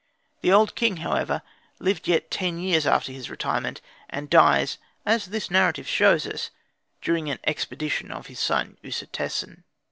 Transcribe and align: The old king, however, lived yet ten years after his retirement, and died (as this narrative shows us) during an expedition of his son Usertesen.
The 0.41 0.51
old 0.51 0.73
king, 0.73 0.97
however, 0.97 1.43
lived 1.77 2.07
yet 2.07 2.31
ten 2.31 2.57
years 2.57 2.87
after 2.87 3.11
his 3.11 3.29
retirement, 3.29 3.81
and 4.09 4.31
died 4.31 4.71
(as 5.05 5.27
this 5.27 5.51
narrative 5.51 5.87
shows 5.87 6.25
us) 6.25 6.49
during 7.03 7.29
an 7.29 7.37
expedition 7.43 8.11
of 8.11 8.25
his 8.25 8.39
son 8.39 8.77
Usertesen. 8.83 9.61